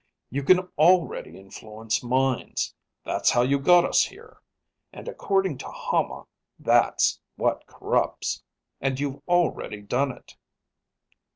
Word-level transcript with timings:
You 0.31 0.41
can 0.41 0.61
already 0.79 1.37
influence 1.39 2.01
minds. 2.01 2.73
That's 3.05 3.29
how 3.29 3.43
you 3.43 3.59
got 3.59 3.85
us 3.85 4.05
here. 4.05 4.41
And 4.91 5.07
according 5.07 5.59
to 5.59 5.67
Hama, 5.67 6.25
that's 6.57 7.19
what 7.35 7.67
corrupts. 7.67 8.41
And 8.79 8.99
you've 8.99 9.21
already 9.27 9.81
done 9.83 10.11
it." 10.11 10.37